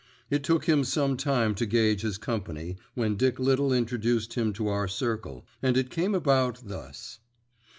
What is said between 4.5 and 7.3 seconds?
to our circle, and it came about thus.